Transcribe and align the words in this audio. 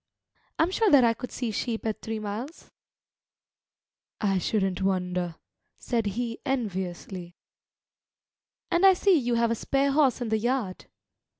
"I'm 0.57 0.71
sure 0.71 0.89
that 0.89 1.03
I 1.03 1.13
could 1.13 1.31
see 1.31 1.51
sheep 1.51 1.85
at 1.85 2.01
three 2.01 2.17
miles." 2.17 2.71
"I 4.19 4.39
shouldn't 4.39 4.81
wonder," 4.81 5.35
said 5.77 6.07
he 6.17 6.39
enviously. 6.43 7.35
"And 8.71 8.83
I 8.83 8.93
see 8.93 9.13
you 9.15 9.35
have 9.35 9.51
a 9.51 9.53
spare 9.55 9.91
horse 9.91 10.19
in 10.19 10.29
the 10.29 10.39
yard." 10.39 10.87